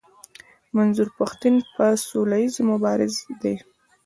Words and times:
منظور 0.75 1.09
پښتين 1.19 1.55
يو 1.61 1.93
سوله 2.09 2.35
ايز 2.41 2.55
مبارز 2.71 3.15
دی. 3.41 3.55